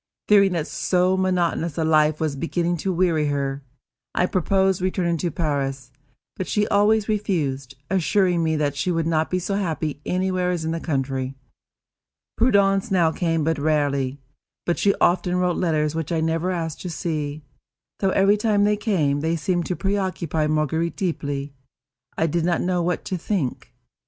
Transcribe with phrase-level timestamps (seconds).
[0.27, 3.61] Fearing that so monotonous a life was beginning to weary her,
[4.15, 5.91] I proposed returning to Paris;
[6.37, 10.65] but she always refused, assuring me that she could not be so happy anywhere as
[10.65, 11.35] in the country.
[12.35, 14.19] Prudence now came but rarely;
[14.65, 17.43] but she often wrote letters which I never asked to see,
[17.99, 21.53] though, every time they came, they seemed to preoccupy Marguerite deeply.
[22.17, 23.71] I did not know what to think.